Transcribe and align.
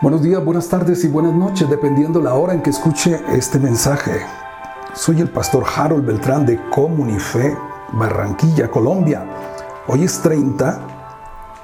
Buenos 0.00 0.22
días, 0.22 0.44
buenas 0.44 0.68
tardes 0.68 1.02
y 1.02 1.08
buenas 1.08 1.34
noches, 1.34 1.68
dependiendo 1.68 2.22
la 2.22 2.34
hora 2.34 2.54
en 2.54 2.62
que 2.62 2.70
escuche 2.70 3.20
este 3.32 3.58
mensaje. 3.58 4.20
Soy 4.94 5.20
el 5.20 5.28
pastor 5.28 5.64
Harold 5.76 6.06
Beltrán 6.06 6.46
de 6.46 6.56
Comunife, 6.70 7.58
Barranquilla, 7.94 8.70
Colombia. 8.70 9.26
Hoy 9.88 10.04
es 10.04 10.20
30, 10.20 10.80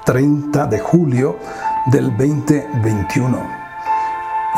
30 0.04 0.66
de 0.66 0.80
julio 0.80 1.36
del 1.92 2.08
2021. 2.16 3.38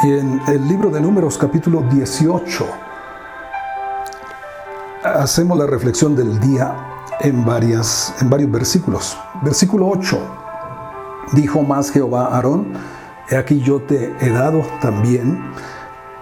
Y 0.05 0.13
en 0.13 0.41
el 0.49 0.67
libro 0.67 0.89
de 0.89 0.99
Números 0.99 1.37
capítulo 1.37 1.83
18 1.83 2.67
hacemos 5.05 5.59
la 5.59 5.67
reflexión 5.67 6.17
del 6.17 6.41
día 6.41 6.75
en, 7.21 7.45
varias, 7.45 8.15
en 8.23 8.31
varios 8.31 8.51
versículos. 8.51 9.19
Versículo 9.43 9.87
8. 9.87 10.19
Dijo 11.33 11.61
más 11.63 11.91
Jehová 11.91 12.29
a 12.29 12.37
Aarón, 12.37 12.73
he 13.29 13.37
aquí 13.37 13.61
yo 13.61 13.81
te 13.83 14.15
he 14.21 14.31
dado 14.31 14.65
también 14.81 15.53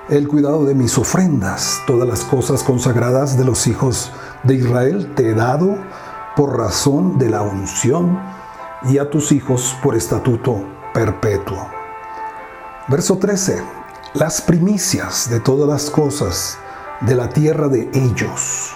el 0.08 0.28
cuidado 0.28 0.64
de 0.64 0.74
mis 0.74 0.98
ofrendas, 0.98 1.80
todas 1.86 2.06
las 2.06 2.24
cosas 2.24 2.62
consagradas 2.62 3.38
de 3.38 3.44
los 3.44 3.66
hijos 3.66 4.12
de 4.42 4.54
Israel 4.54 5.12
te 5.14 5.30
he 5.30 5.34
dado 5.34 5.78
por 6.36 6.58
razón 6.58 7.18
de 7.18 7.30
la 7.30 7.42
unción 7.42 8.20
y 8.82 8.98
a 8.98 9.08
tus 9.08 9.32
hijos 9.32 9.76
por 9.82 9.96
estatuto 9.96 10.62
perpetuo. 10.92 11.68
Verso 12.88 13.16
13. 13.16 13.62
Las 14.14 14.42
primicias 14.42 15.30
de 15.30 15.40
todas 15.40 15.68
las 15.68 15.90
cosas 15.90 16.58
de 17.00 17.14
la 17.14 17.30
tierra 17.30 17.68
de 17.68 17.88
ellos, 17.94 18.74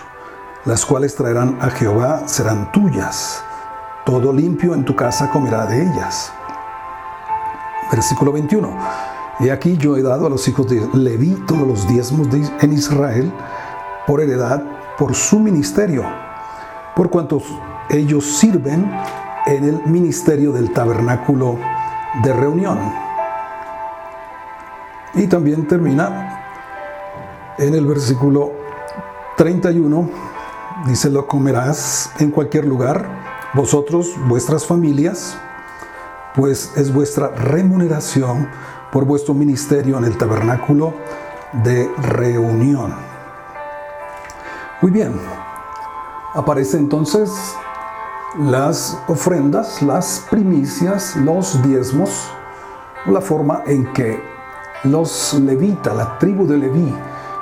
las 0.64 0.86
cuales 0.86 1.14
traerán 1.14 1.58
a 1.60 1.70
Jehová, 1.70 2.26
serán 2.26 2.72
tuyas. 2.72 3.42
Todo 4.06 4.32
limpio 4.32 4.74
en 4.74 4.84
tu 4.84 4.96
casa 4.96 5.30
comerá 5.30 5.66
de 5.66 5.82
ellas. 5.82 6.32
Versículo 7.90 8.32
21. 8.32 8.76
Y 9.40 9.50
aquí 9.50 9.76
yo 9.76 9.96
he 9.96 10.02
dado 10.02 10.26
a 10.26 10.30
los 10.30 10.46
hijos 10.48 10.66
de 10.68 10.86
Leví 10.94 11.36
todos 11.46 11.66
los 11.66 11.86
diezmos 11.86 12.28
en 12.60 12.72
Israel 12.72 13.32
por 14.06 14.20
heredad, 14.20 14.62
por 14.96 15.14
su 15.14 15.38
ministerio, 15.38 16.04
por 16.96 17.08
cuantos 17.08 17.44
ellos 17.88 18.24
sirven 18.24 18.90
en 19.46 19.64
el 19.64 19.82
ministerio 19.86 20.52
del 20.52 20.72
tabernáculo 20.72 21.58
de 22.22 22.32
reunión. 22.32 22.78
Y 25.14 25.26
también 25.26 25.66
termina 25.66 26.42
en 27.58 27.74
el 27.74 27.86
versículo 27.86 28.52
31, 29.36 30.10
dice, 30.86 31.10
lo 31.10 31.26
comerás 31.26 32.10
en 32.18 32.30
cualquier 32.30 32.66
lugar, 32.66 33.08
vosotros, 33.54 34.14
vuestras 34.26 34.66
familias, 34.66 35.38
pues 36.38 36.72
es 36.76 36.94
vuestra 36.94 37.30
remuneración 37.30 38.48
por 38.92 39.04
vuestro 39.04 39.34
ministerio 39.34 39.98
en 39.98 40.04
el 40.04 40.16
tabernáculo 40.16 40.94
de 41.64 41.90
reunión. 42.00 42.94
Muy 44.80 44.92
bien, 44.92 45.20
aparece 46.34 46.76
entonces 46.78 47.28
las 48.38 48.96
ofrendas, 49.08 49.82
las 49.82 50.24
primicias, 50.30 51.16
los 51.16 51.60
diezmos, 51.64 52.30
la 53.06 53.20
forma 53.20 53.64
en 53.66 53.92
que 53.92 54.22
los 54.84 55.34
levitas, 55.34 55.96
la 55.96 56.18
tribu 56.18 56.46
de 56.46 56.56
Leví, 56.56 56.94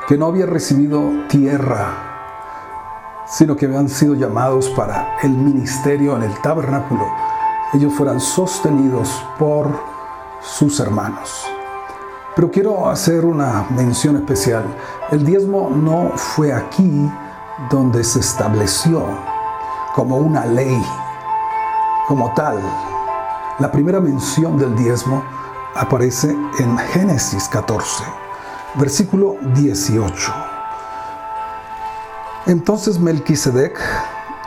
que 0.08 0.16
no 0.16 0.24
había 0.24 0.46
recibido 0.46 1.10
tierra, 1.28 3.26
sino 3.26 3.56
que 3.56 3.66
habían 3.66 3.90
sido 3.90 4.14
llamados 4.14 4.70
para 4.70 5.18
el 5.22 5.32
ministerio 5.32 6.16
en 6.16 6.22
el 6.22 6.40
tabernáculo, 6.40 7.04
ellos 7.72 7.92
fueran 7.94 8.20
sostenidos 8.20 9.10
por 9.38 9.68
sus 10.40 10.78
hermanos. 10.80 11.46
Pero 12.34 12.50
quiero 12.50 12.88
hacer 12.88 13.24
una 13.24 13.66
mención 13.70 14.16
especial. 14.16 14.64
El 15.10 15.24
diezmo 15.24 15.70
no 15.70 16.10
fue 16.16 16.52
aquí 16.52 17.10
donde 17.70 18.04
se 18.04 18.20
estableció 18.20 19.06
como 19.94 20.18
una 20.18 20.44
ley, 20.44 20.82
como 22.06 22.32
tal. 22.34 22.58
La 23.58 23.72
primera 23.72 24.00
mención 24.00 24.58
del 24.58 24.76
diezmo 24.76 25.24
aparece 25.74 26.36
en 26.58 26.76
Génesis 26.76 27.48
14, 27.48 28.04
versículo 28.74 29.36
18. 29.54 30.32
Entonces 32.46 33.00
Melquisedec, 33.00 33.80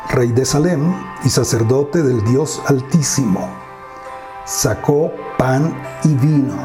rey 0.10 0.32
de 0.32 0.44
Salem 0.44 0.92
y 1.24 1.30
sacerdote 1.30 2.02
del 2.02 2.24
Dios 2.26 2.62
Altísimo, 2.66 3.48
sacó 4.44 5.12
pan 5.38 5.74
y 6.04 6.16
vino. 6.16 6.58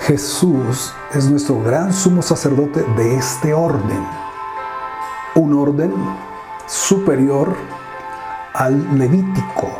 Jesús 0.00 0.92
es 1.14 1.30
nuestro 1.30 1.62
gran 1.62 1.92
sumo 1.92 2.20
sacerdote 2.20 2.82
de 2.96 3.16
este 3.16 3.54
orden, 3.54 4.04
un 5.36 5.54
orden 5.54 5.94
superior 6.66 7.54
al 8.54 8.98
levítico. 8.98 9.70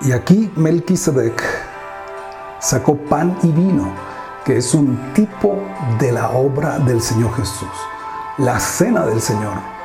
Y 0.00 0.12
aquí 0.12 0.50
Melquisedec 0.56 1.42
sacó 2.60 2.96
pan 2.96 3.36
y 3.42 3.48
vino, 3.48 3.92
que 4.44 4.56
es 4.56 4.72
un 4.72 5.12
tipo 5.12 5.58
de 5.98 6.12
la 6.12 6.30
obra 6.30 6.78
del 6.78 7.02
Señor 7.02 7.34
Jesús. 7.36 7.68
La 8.38 8.58
cena 8.58 9.04
del 9.04 9.20
Señor 9.20 9.79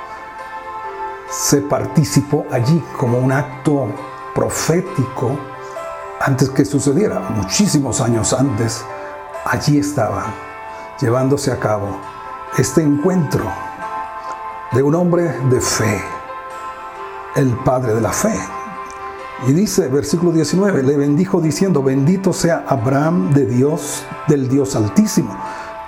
se 1.35 1.61
participó 1.61 2.45
allí 2.49 2.81
como 2.97 3.17
un 3.17 3.31
acto 3.31 3.89
profético 4.33 5.37
antes 6.21 6.49
que 6.49 6.63
sucediera, 6.63 7.19
muchísimos 7.19 7.99
años 7.99 8.31
antes, 8.33 8.83
allí 9.43 9.77
estaba 9.77 10.33
llevándose 10.99 11.51
a 11.51 11.59
cabo 11.59 11.99
este 12.57 12.81
encuentro 12.81 13.43
de 14.71 14.81
un 14.81 14.95
hombre 14.95 15.23
de 15.49 15.59
fe, 15.59 16.01
el 17.35 17.53
padre 17.65 17.95
de 17.95 18.01
la 18.01 18.11
fe. 18.11 18.33
Y 19.45 19.51
dice, 19.51 19.89
versículo 19.89 20.31
19, 20.31 20.83
le 20.83 20.95
bendijo 20.95 21.41
diciendo, 21.41 21.83
bendito 21.83 22.31
sea 22.31 22.63
Abraham 22.65 23.33
de 23.33 23.45
Dios, 23.45 24.03
del 24.27 24.47
Dios 24.47 24.75
altísimo, 24.77 25.37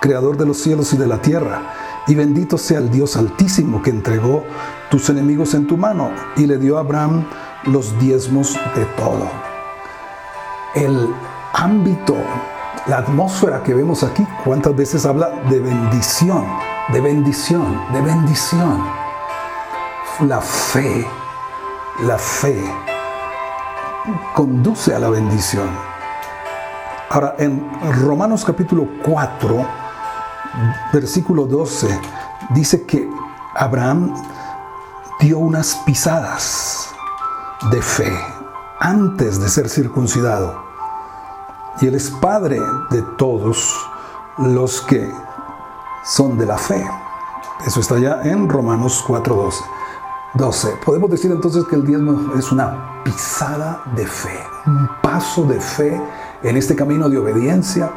creador 0.00 0.36
de 0.36 0.44
los 0.44 0.58
cielos 0.58 0.92
y 0.92 0.98
de 0.98 1.06
la 1.06 1.22
tierra, 1.22 1.62
y 2.08 2.14
bendito 2.14 2.56
sea 2.56 2.78
el 2.78 2.90
Dios 2.90 3.16
altísimo 3.16 3.82
que 3.82 3.90
entregó 3.90 4.44
tus 4.90 5.10
enemigos 5.10 5.52
en 5.54 5.66
tu 5.66 5.76
mano 5.76 6.10
y 6.36 6.46
le 6.46 6.56
dio 6.56 6.78
a 6.78 6.80
Abraham 6.80 7.26
los 7.64 7.98
diezmos 8.00 8.58
de 8.74 8.84
todo. 8.96 9.28
El 10.74 11.14
ámbito, 11.52 12.16
la 12.86 12.98
atmósfera 12.98 13.62
que 13.62 13.74
vemos 13.74 14.02
aquí, 14.02 14.26
cuántas 14.44 14.74
veces 14.74 15.04
habla 15.04 15.28
de 15.50 15.60
bendición, 15.60 16.46
de 16.92 17.00
bendición, 17.00 17.78
de 17.92 18.00
bendición. 18.00 18.82
La 20.26 20.40
fe, 20.40 21.06
la 22.00 22.16
fe 22.16 22.64
conduce 24.34 24.94
a 24.94 24.98
la 24.98 25.10
bendición. 25.10 25.68
Ahora, 27.10 27.34
en 27.38 27.62
Romanos 28.02 28.44
capítulo 28.44 28.88
4, 29.04 29.87
versículo 30.92 31.46
12, 31.46 31.88
dice 32.50 32.84
que 32.84 33.08
Abraham 33.54 34.14
dio 35.20 35.38
unas 35.38 35.74
pisadas 35.86 36.90
de 37.70 37.82
fe 37.82 38.12
antes 38.78 39.40
de 39.40 39.48
ser 39.48 39.68
circuncidado. 39.68 40.62
Y 41.80 41.86
Él 41.86 41.94
es 41.94 42.10
Padre 42.10 42.60
de 42.90 43.02
todos 43.16 43.76
los 44.38 44.80
que 44.82 45.12
son 46.04 46.38
de 46.38 46.46
la 46.46 46.58
fe. 46.58 46.84
Eso 47.66 47.80
está 47.80 47.98
ya 47.98 48.22
en 48.22 48.48
Romanos 48.48 49.04
4.12. 49.06 49.54
12. 50.34 50.68
Podemos 50.84 51.10
decir 51.10 51.32
entonces 51.32 51.64
que 51.64 51.76
el 51.76 51.84
diezmo 51.84 52.34
es 52.38 52.52
una 52.52 53.02
pisada 53.02 53.82
de 53.96 54.06
fe, 54.06 54.38
un 54.66 54.88
paso 55.02 55.44
de 55.44 55.60
fe 55.60 56.00
en 56.42 56.56
este 56.56 56.76
camino 56.76 57.08
de 57.08 57.18
obediencia 57.18 57.90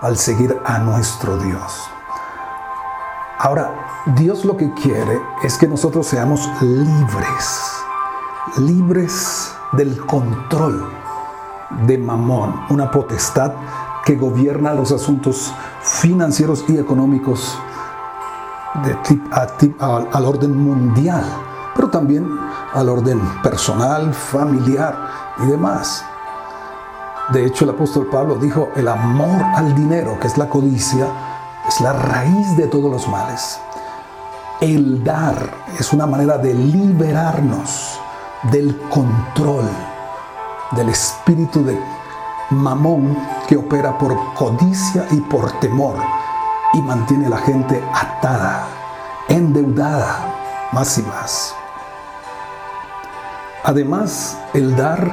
al 0.00 0.16
seguir 0.16 0.56
a 0.64 0.78
nuestro 0.78 1.38
Dios. 1.38 1.90
Ahora, 3.40 4.04
Dios 4.16 4.44
lo 4.44 4.56
que 4.56 4.72
quiere 4.74 5.20
es 5.44 5.56
que 5.58 5.68
nosotros 5.68 6.08
seamos 6.08 6.48
libres, 6.60 7.72
libres 8.56 9.52
del 9.72 9.96
control 10.06 10.90
de 11.86 11.98
Mamón, 11.98 12.62
una 12.68 12.90
potestad 12.90 13.52
que 14.04 14.16
gobierna 14.16 14.74
los 14.74 14.90
asuntos 14.90 15.52
financieros 15.82 16.64
y 16.66 16.78
económicos 16.78 17.56
de 18.82 18.96
al 19.78 20.24
orden 20.24 20.56
mundial, 20.56 21.24
pero 21.76 21.90
también 21.90 22.28
al 22.74 22.88
orden 22.88 23.20
personal, 23.42 24.12
familiar 24.14 24.96
y 25.44 25.46
demás. 25.46 26.04
De 27.32 27.44
hecho, 27.44 27.64
el 27.64 27.70
apóstol 27.70 28.08
Pablo 28.10 28.34
dijo, 28.34 28.70
el 28.74 28.88
amor 28.88 29.42
al 29.54 29.76
dinero, 29.76 30.18
que 30.18 30.26
es 30.26 30.38
la 30.38 30.48
codicia, 30.48 31.06
es 31.68 31.80
la 31.82 31.92
raíz 31.92 32.56
de 32.56 32.66
todos 32.66 32.90
los 32.90 33.06
males. 33.08 33.60
El 34.60 35.04
dar 35.04 35.36
es 35.78 35.92
una 35.92 36.06
manera 36.06 36.38
de 36.38 36.54
liberarnos 36.54 38.00
del 38.50 38.76
control, 38.88 39.68
del 40.72 40.88
espíritu 40.88 41.62
de 41.62 41.78
mamón 42.50 43.16
que 43.46 43.56
opera 43.56 43.98
por 43.98 44.16
codicia 44.34 45.06
y 45.10 45.20
por 45.20 45.52
temor 45.60 45.96
y 46.72 46.80
mantiene 46.80 47.26
a 47.26 47.30
la 47.30 47.38
gente 47.38 47.84
atada, 47.92 48.66
endeudada, 49.28 50.34
más 50.72 50.96
y 50.96 51.02
más. 51.02 51.54
Además, 53.64 54.38
el 54.54 54.74
dar 54.74 55.10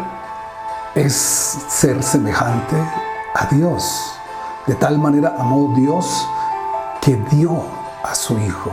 es 0.96 1.13
ser 1.68 2.02
semejante 2.02 2.78
a 3.34 3.46
Dios. 3.48 4.13
De 4.68 4.75
tal 4.75 4.98
manera 4.98 5.36
amó 5.38 5.74
Dios 5.75 6.25
que 7.06 7.16
dio 7.30 7.63
a 8.04 8.16
su 8.16 8.36
Hijo. 8.40 8.72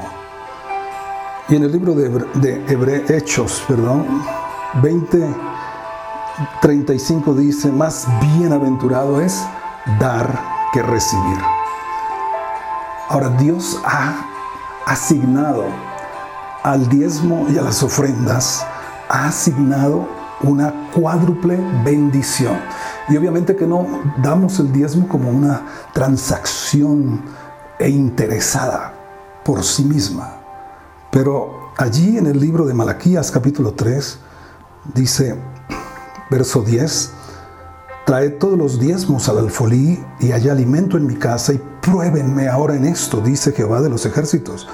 Y 1.50 1.56
en 1.56 1.64
el 1.64 1.72
libro 1.72 1.94
de, 1.94 2.08
de 2.08 3.16
Hechos, 3.18 3.62
perdón, 3.68 4.06
20, 4.82 5.36
35 6.62 7.34
dice, 7.34 7.70
más 7.70 8.06
bienaventurado 8.38 9.20
es 9.20 9.38
dar 10.00 10.26
que 10.72 10.80
recibir. 10.80 11.38
Ahora 13.10 13.28
Dios 13.38 13.78
ha 13.84 14.24
asignado 14.86 15.66
al 16.62 16.88
diezmo 16.88 17.46
y 17.50 17.58
a 17.58 17.62
las 17.62 17.82
ofrendas, 17.82 18.64
ha 19.10 19.26
asignado 19.26 20.08
una 20.42 20.72
cuádruple 20.94 21.58
bendición. 21.84 22.56
Y 23.10 23.16
obviamente 23.18 23.54
que 23.54 23.66
no 23.66 23.86
damos 24.22 24.58
el 24.58 24.72
diezmo 24.72 25.06
como 25.06 25.28
una 25.28 25.66
transacción 25.92 27.20
e 27.82 27.90
interesada 27.90 28.94
por 29.44 29.62
sí 29.64 29.84
misma. 29.84 30.36
Pero 31.10 31.72
allí 31.76 32.16
en 32.16 32.26
el 32.26 32.40
libro 32.40 32.64
de 32.64 32.74
Malaquías 32.74 33.30
capítulo 33.30 33.72
3 33.72 34.18
dice, 34.94 35.36
verso 36.30 36.62
10, 36.62 37.10
trae 38.06 38.30
todos 38.30 38.56
los 38.56 38.80
diezmos 38.80 39.28
al 39.28 39.38
alfolí 39.38 40.02
y 40.20 40.32
haya 40.32 40.52
alimento 40.52 40.96
en 40.96 41.06
mi 41.06 41.16
casa 41.16 41.52
y 41.52 41.62
pruébenme 41.80 42.48
ahora 42.48 42.74
en 42.74 42.84
esto, 42.84 43.20
dice 43.20 43.52
Jehová 43.52 43.80
de 43.80 43.90
los 43.90 44.06
ejércitos. 44.06 44.68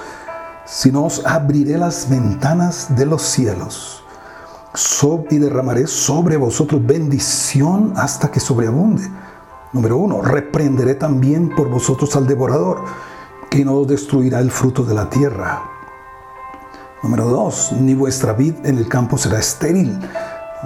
Si 0.65 0.91
no 0.91 1.05
os 1.05 1.25
abriré 1.25 1.77
las 1.77 2.09
ventanas 2.09 2.95
de 2.95 3.05
los 3.05 3.23
cielos 3.23 3.99
y 5.29 5.37
derramaré 5.37 5.87
sobre 5.87 6.37
vosotros 6.37 6.85
bendición 6.85 7.93
hasta 7.95 8.29
que 8.29 8.39
sobreabunde. 8.39 9.09
Número 9.71 9.97
uno, 9.97 10.21
reprenderé 10.21 10.95
también 10.95 11.49
por 11.55 11.69
vosotros 11.69 12.15
al 12.15 12.25
devorador, 12.25 12.83
que 13.51 13.63
no 13.63 13.75
os 13.75 13.87
destruirá 13.87 14.39
el 14.39 14.49
fruto 14.49 14.83
de 14.83 14.95
la 14.95 15.09
tierra. 15.09 15.61
Número 17.03 17.25
dos, 17.25 17.71
ni 17.73 17.93
vuestra 17.93 18.33
vid 18.33 18.65
en 18.65 18.79
el 18.79 18.87
campo 18.89 19.17
será 19.17 19.37
estéril. 19.37 19.99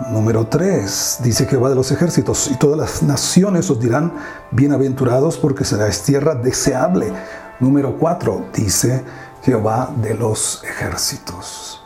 Número 0.09 0.47
tres, 0.47 1.19
dice 1.21 1.45
Jehová 1.45 1.69
de 1.69 1.75
los 1.75 1.91
ejércitos, 1.91 2.49
y 2.49 2.55
todas 2.55 2.77
las 2.77 3.03
naciones 3.03 3.69
os 3.69 3.79
dirán 3.79 4.13
bienaventurados 4.51 5.37
porque 5.37 5.65
será 5.65 5.89
tierra 5.89 6.33
deseable. 6.33 7.11
Número 7.59 7.97
cuatro, 7.99 8.45
dice 8.53 9.03
Jehová 9.43 9.91
de 10.01 10.15
los 10.15 10.63
ejércitos. 10.63 11.83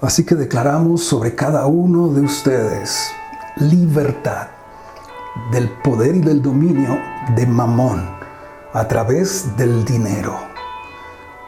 Así 0.00 0.24
que 0.24 0.36
declaramos 0.36 1.02
sobre 1.02 1.34
cada 1.34 1.66
uno 1.66 2.08
de 2.08 2.20
ustedes 2.20 3.10
libertad 3.56 4.55
del 5.50 5.70
poder 5.70 6.16
y 6.16 6.20
del 6.20 6.42
dominio 6.42 6.98
de 7.34 7.46
Mamón 7.46 8.08
a 8.72 8.88
través 8.88 9.56
del 9.56 9.84
dinero, 9.84 10.38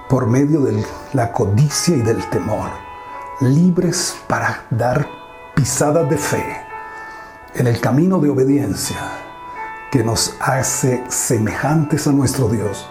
por 0.09 0.27
medio 0.27 0.61
de 0.61 0.85
la 1.13 1.33
codicia 1.33 1.97
y 1.97 2.01
del 2.01 2.25
temor, 2.31 2.71
libres 3.41 4.17
para 4.27 4.65
dar 4.71 5.07
pisadas 5.55 6.09
de 6.09 6.17
fe 6.17 6.45
en 7.55 7.67
el 7.67 7.81
camino 7.81 8.19
de 8.19 8.31
obediencia 8.31 8.97
que 9.91 10.05
nos 10.05 10.35
hace 10.41 11.05
semejantes 11.09 12.07
a 12.07 12.13
nuestro 12.13 12.49
Dios, 12.49 12.89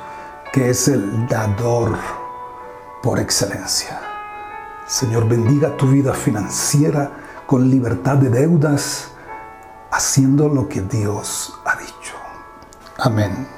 que 0.52 0.70
es 0.70 0.88
el 0.88 1.28
dador 1.28 1.98
por 3.04 3.20
excelencia. 3.20 4.00
Señor, 4.88 5.28
bendiga 5.28 5.76
tu 5.78 5.88
vida 5.90 6.14
financiera 6.14 7.12
con 7.46 7.70
libertad 7.70 8.18
de 8.18 8.30
deudas, 8.30 9.12
haciendo 9.92 10.50
lo 10.50 10.68
que 10.68 10.82
Dios 10.82 11.54
ha 11.66 11.78
dicho. 11.78 12.16
Amén. 12.98 13.57